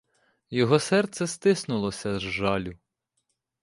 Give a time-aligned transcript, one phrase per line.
[0.49, 2.77] Його серце стиснулося з жалю.